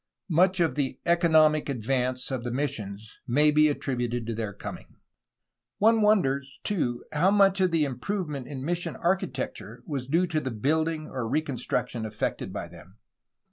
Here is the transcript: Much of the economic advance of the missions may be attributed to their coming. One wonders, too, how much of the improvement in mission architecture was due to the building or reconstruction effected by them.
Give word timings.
Much 0.31 0.59
of 0.59 0.73
the 0.73 0.97
economic 1.05 1.69
advance 1.69 2.31
of 2.31 2.43
the 2.43 2.49
missions 2.49 3.19
may 3.27 3.51
be 3.51 3.67
attributed 3.67 4.25
to 4.25 4.33
their 4.33 4.51
coming. 4.51 4.95
One 5.77 6.01
wonders, 6.01 6.59
too, 6.63 7.03
how 7.11 7.29
much 7.29 7.61
of 7.61 7.69
the 7.69 7.85
improvement 7.85 8.47
in 8.47 8.65
mission 8.65 8.95
architecture 8.95 9.83
was 9.85 10.07
due 10.07 10.25
to 10.25 10.39
the 10.41 10.49
building 10.49 11.05
or 11.07 11.29
reconstruction 11.29 12.03
effected 12.03 12.51
by 12.51 12.67
them. 12.67 12.97